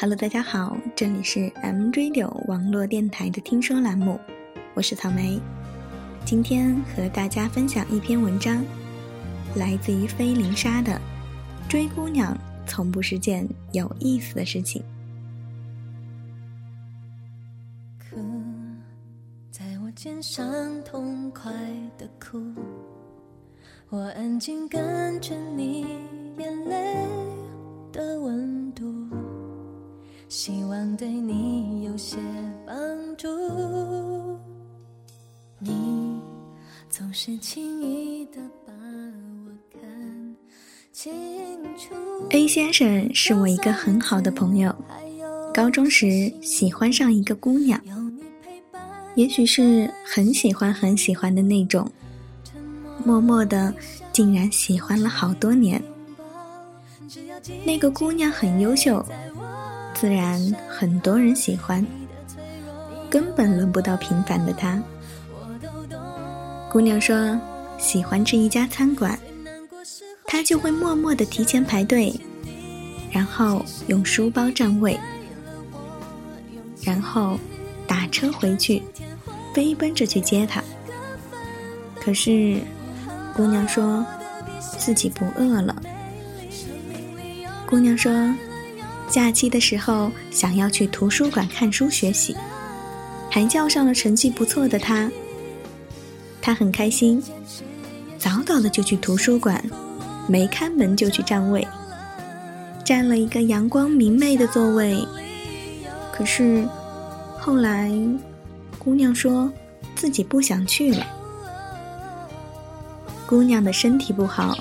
[0.00, 4.16] Hello，大家好，这里是 M Radio 网络电台的听说栏目，
[4.74, 5.40] 我是草莓。
[6.24, 8.64] 今天和大家分享一篇文章，
[9.56, 10.92] 来自于菲林莎的
[11.68, 12.32] 《追姑娘
[12.64, 14.80] 从不是件有意思的事情》。
[18.14, 18.20] 哭，
[19.50, 21.52] 在我肩上痛快
[21.98, 22.40] 的哭，
[23.88, 25.84] 我安静感觉你
[26.38, 27.04] 眼泪
[27.90, 28.84] 的温度，
[30.28, 32.18] 希望对你有些
[32.66, 32.76] 帮
[33.16, 33.26] 助。
[35.58, 36.20] 你
[36.90, 40.36] 总是轻易的把我看
[40.92, 41.10] 清
[41.78, 41.94] 楚。
[42.28, 44.74] A 先生是我一个很好的朋友，
[45.54, 47.80] 高中时喜欢上一个姑娘，
[49.14, 51.90] 也许是很喜欢很喜欢的那种，
[53.02, 53.74] 默默的
[54.12, 55.82] 竟然喜欢了好多年。
[57.64, 59.02] 那个姑娘很优秀，
[59.98, 61.84] 自然很多人喜欢，
[63.10, 64.80] 根本轮不到平凡的她。
[66.70, 67.36] 姑娘说
[67.78, 69.18] 喜欢这一家餐馆，
[70.24, 72.14] 她就会默默的提前排队，
[73.10, 74.96] 然后用书包占位，
[76.82, 77.36] 然后
[77.84, 78.80] 打车回去，
[79.52, 80.62] 飞奔着去接她。
[82.00, 82.60] 可是，
[83.34, 84.06] 姑娘说
[84.78, 85.74] 自己不饿了。
[87.66, 88.12] 姑娘说，
[89.10, 92.36] 假期的时候想要去图书馆看书学习，
[93.30, 95.10] 还叫上了成绩不错的她。
[96.42, 97.22] 她很开心，
[98.18, 99.62] 早早的就去图书馆，
[100.26, 101.66] 没开门就去占位，
[102.84, 105.02] 占了一个阳光明媚的座位。
[106.12, 106.66] 可是
[107.38, 107.90] 后来，
[108.78, 109.50] 姑娘说
[109.96, 111.06] 自己不想去了。
[113.26, 114.56] 姑娘的身体不好，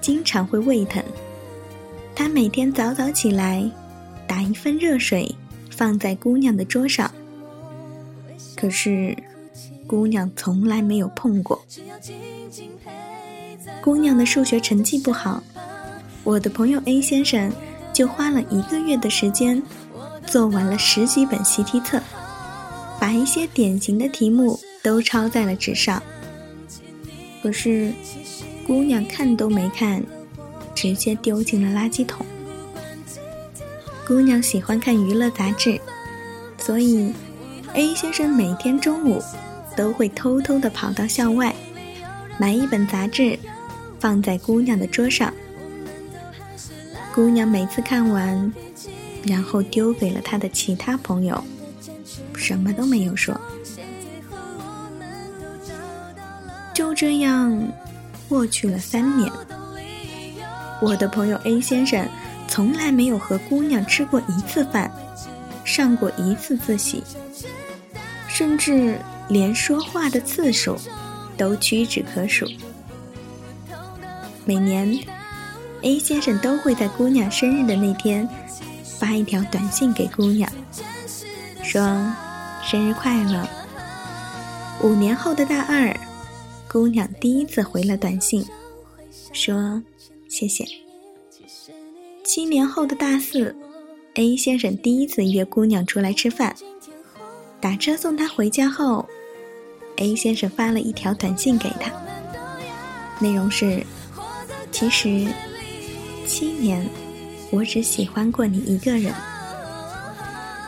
[0.00, 1.02] 经常会胃疼。
[2.16, 3.70] 她每天早早起来，
[4.26, 5.32] 打一份热水
[5.70, 7.10] 放在姑娘的桌上。
[8.56, 9.14] 可是，
[9.86, 11.62] 姑娘从来没有碰过。
[13.82, 15.42] 姑娘的数学成绩不好，
[16.24, 17.52] 我的朋友 A 先生
[17.92, 19.62] 就花了一个月的时间，
[20.24, 22.00] 做完了十几本习题册，
[22.98, 26.02] 把一些典型的题目都抄在了纸上。
[27.42, 27.92] 可是，
[28.66, 30.02] 姑娘看都没看，
[30.76, 32.24] 直接丢进了垃圾桶。
[34.06, 35.80] 姑娘喜欢看娱乐杂志，
[36.58, 37.12] 所以
[37.72, 39.20] A 先生每天中午
[39.76, 41.52] 都会偷偷的跑到校外，
[42.38, 43.36] 买一本杂志，
[43.98, 45.32] 放在姑娘的桌上。
[47.12, 48.52] 姑娘每次看完，
[49.24, 51.42] 然后丢给了她的其他朋友，
[52.36, 53.34] 什么都没有说。
[56.74, 57.58] 就这样
[58.28, 59.32] 过去了三年。
[60.80, 62.06] 我的朋友 A 先生
[62.46, 64.90] 从来没有和姑娘吃过一次饭，
[65.64, 67.02] 上过一次自习，
[68.28, 68.98] 甚至
[69.28, 70.76] 连说话的次数
[71.36, 72.46] 都屈指可数。
[74.44, 74.98] 每年
[75.82, 78.28] ，A 先生都会在姑娘生日的那天
[78.98, 80.48] 发一条短信给姑娘，
[81.62, 81.80] 说
[82.62, 83.46] ：“生日快乐。”
[84.82, 85.92] 五年后的大二，
[86.70, 88.46] 姑娘第一次回了短信，
[89.32, 89.82] 说
[90.28, 90.64] ：“谢谢。”
[92.24, 93.54] 七年后的大四
[94.14, 96.54] ，A 先生第一次约姑娘出来吃饭，
[97.60, 99.06] 打车送她回家后
[99.96, 101.92] ，A 先生发了一条短信给她，
[103.20, 103.84] 内容是
[104.72, 105.26] ：“其实
[106.26, 106.84] 七年，
[107.50, 109.14] 我只喜欢过你一个人。”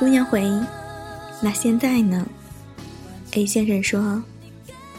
[0.00, 0.42] 姑娘回
[1.40, 2.26] ：“那现在呢
[3.30, 4.20] ？”A 先生说：“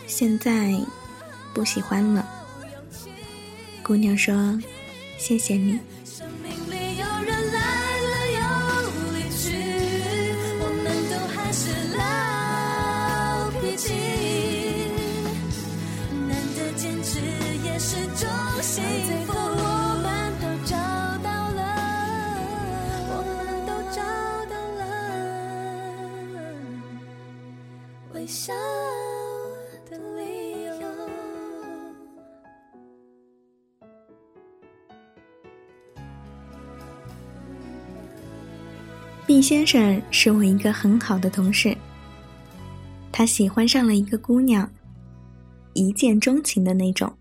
[0.08, 0.74] 现在
[1.54, 2.25] 不喜欢了。”
[3.86, 4.60] 姑娘说
[5.16, 7.06] ：“谢谢你。”生命里有
[39.28, 41.76] 毕先生是我一个很好的同事，
[43.12, 44.70] 他喜欢上了一个姑娘，
[45.74, 47.12] 一见钟情的那种。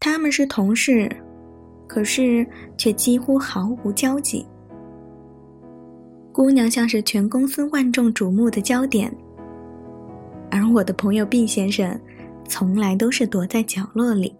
[0.00, 1.08] 他们是同事，
[1.86, 2.44] 可是
[2.76, 4.44] 却几乎毫无交集。
[6.32, 9.14] 姑娘像是全公司万众瞩目的焦点，
[10.50, 11.98] 而我的朋友毕先生
[12.48, 14.34] 从来都是躲在角落里，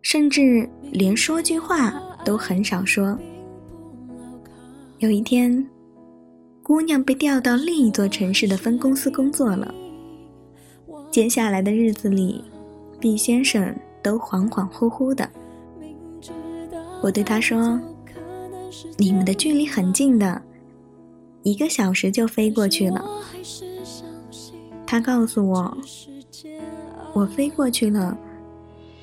[0.00, 1.92] 甚至连说句话
[2.24, 3.16] 都很少说。
[5.04, 5.68] 有一天，
[6.62, 9.74] 姑娘被调到另一座城市的分公司工作了。
[11.10, 12.42] 接下来的日子里，
[12.98, 15.28] 毕先生都恍恍惚惚的。
[17.02, 17.78] 我对他说
[18.96, 20.40] ：“你们的距离很近的，
[21.42, 23.04] 一个小时就飞过去了。”
[24.88, 25.76] 他告诉我
[27.12, 28.16] ：“我飞过去了，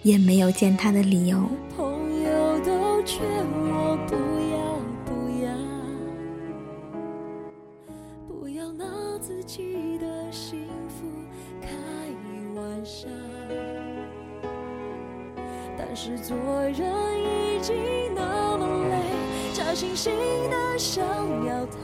[0.02, 1.38] 也没有见他的理由。”
[8.56, 8.86] 要拿
[9.20, 11.06] 自己的幸福
[11.62, 11.70] 开
[12.56, 13.08] 玩笑
[15.78, 16.82] 但是做人
[17.20, 17.76] 已经
[18.14, 18.96] 那么累，
[19.54, 20.10] 假惺惺
[20.50, 21.04] 的想
[21.46, 21.78] 要他，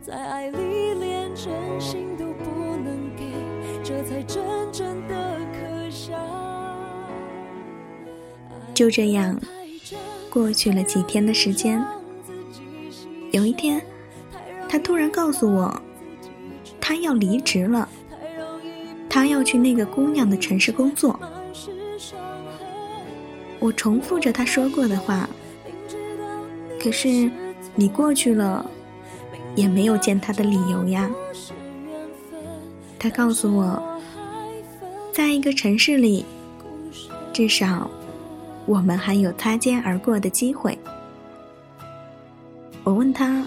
[0.00, 3.24] 在爱里连真心都不能给，
[3.84, 6.14] 这才真正的可笑。
[8.72, 9.38] 就这样，
[10.30, 11.84] 过去了几天的时间。
[13.32, 13.84] 有一天，
[14.68, 15.82] 他突然告诉我，
[16.80, 17.88] 他要离职了，
[19.08, 21.18] 他要去那个姑娘的城市工作。
[23.58, 25.28] 我重复着他说过的话，
[26.80, 27.30] 可是
[27.74, 28.68] 你过去了，
[29.54, 31.10] 也没有见他的理由呀。
[32.98, 34.00] 他告诉我，
[35.12, 36.24] 在一个城市里，
[37.32, 37.90] 至少
[38.66, 40.78] 我们还有擦肩而过的机会。
[42.84, 43.46] 我问他，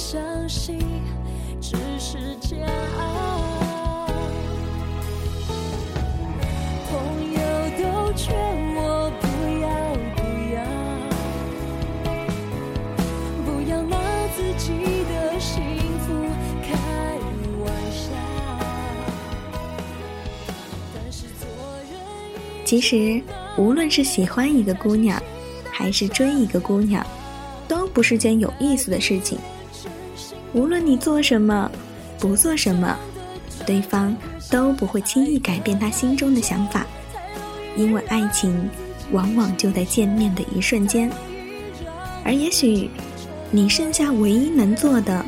[0.00, 0.78] 相信
[1.60, 2.66] 只是煎
[2.98, 4.08] 熬，
[6.88, 7.38] 朋友
[7.76, 8.34] 都劝
[8.74, 9.26] 我不
[9.60, 9.68] 要
[10.16, 10.20] 不
[10.54, 10.58] 要，
[13.44, 13.94] 不要拿
[14.34, 14.72] 自己
[15.04, 15.62] 的幸
[16.00, 16.08] 福
[16.62, 16.68] 开
[17.62, 18.00] 玩笑。
[20.94, 21.46] 但是做
[21.92, 21.92] 人，
[22.64, 23.22] 其实
[23.58, 25.22] 无论是喜欢一个姑娘，
[25.70, 27.06] 还是追一个姑娘，
[27.68, 29.38] 都不是件有意思的事情。
[30.52, 31.70] 无论你做什么，
[32.18, 32.96] 不做什么，
[33.64, 34.16] 对方
[34.50, 36.84] 都不会轻易改变他心中的想法，
[37.76, 38.68] 因为爱情
[39.12, 41.10] 往往就在见面的一瞬间。
[42.24, 42.90] 而也许，
[43.50, 45.24] 你剩下唯一能做的，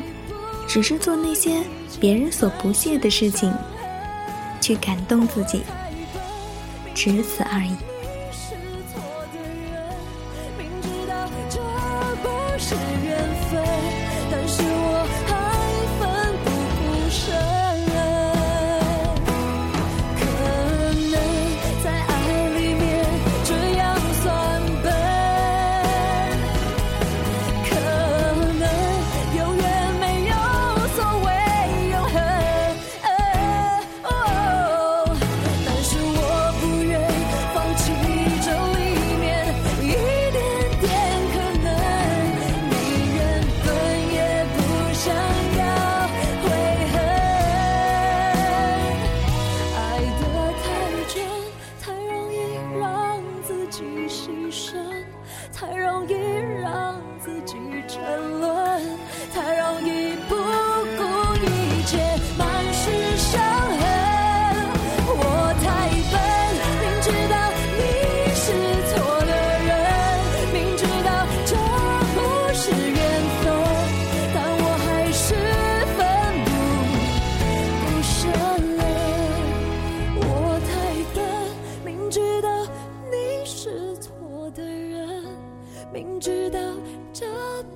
[0.67, 1.63] 只是做那些
[1.99, 3.53] 别人所不屑的事情，
[4.59, 5.61] 去感动自己，
[6.93, 7.75] 只此而已。
[10.57, 11.59] 明知道这
[12.21, 13.17] 不是缘
[13.49, 14.72] 分。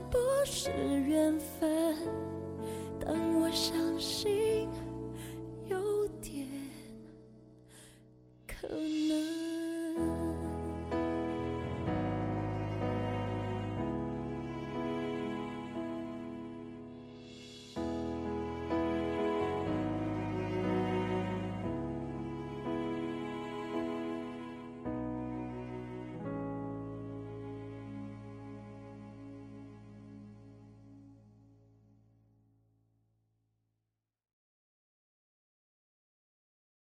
[0.10, 0.70] 不是
[1.06, 1.96] 缘分
[3.00, 4.47] 但我相信